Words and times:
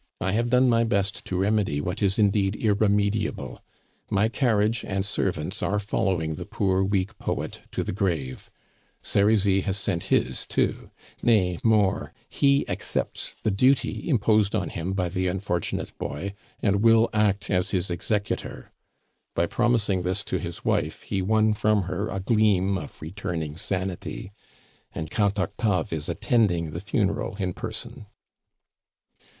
"I 0.19 0.31
have 0.31 0.49
done 0.49 0.67
my 0.67 0.83
best 0.83 1.25
to 1.25 1.37
remedy 1.37 1.79
what 1.79 2.01
is 2.01 2.17
indeed 2.17 2.55
irremediable. 2.55 3.61
My 4.09 4.29
carriage 4.29 4.83
and 4.83 5.05
servants 5.05 5.61
are 5.61 5.77
following 5.79 6.33
the 6.33 6.45
poor 6.47 6.83
weak 6.83 7.19
poet 7.19 7.59
to 7.71 7.83
the 7.83 7.91
grave. 7.91 8.49
Serizy 9.03 9.61
has 9.61 9.77
sent 9.77 10.05
his 10.05 10.47
too; 10.47 10.89
nay, 11.21 11.59
more, 11.61 12.13
he 12.27 12.67
accepts 12.67 13.35
the 13.43 13.51
duty 13.51 14.09
imposed 14.09 14.55
on 14.55 14.69
him 14.69 14.93
by 14.93 15.07
the 15.07 15.27
unfortunate 15.27 15.95
boy, 15.99 16.33
and 16.63 16.81
will 16.81 17.07
act 17.13 17.51
as 17.51 17.69
his 17.69 17.91
executor. 17.91 18.71
By 19.35 19.45
promising 19.45 20.01
this 20.01 20.23
to 20.23 20.39
his 20.39 20.65
wife 20.65 21.03
he 21.03 21.21
won 21.21 21.53
from 21.53 21.83
her 21.83 22.09
a 22.09 22.19
gleam 22.19 22.75
of 22.75 23.03
returning 23.03 23.55
sanity. 23.55 24.31
And 24.95 25.11
Count 25.11 25.37
Octave 25.37 25.93
is 25.93 26.09
attending 26.09 26.71
the 26.71 26.81
funeral 26.81 27.35
in 27.35 27.53
person." 27.53 28.07